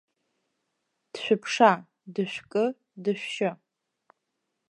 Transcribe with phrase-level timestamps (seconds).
[1.11, 1.75] Дшәыԥшаа,
[2.13, 2.63] дышәкы,
[3.03, 3.49] дышәшьы.